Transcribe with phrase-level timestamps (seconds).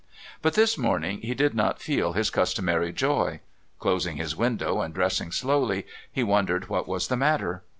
[0.41, 3.39] But this morning he did not feel his customary joy.
[3.77, 7.61] Closing his window and dressing slowly, he wondered what was the matter.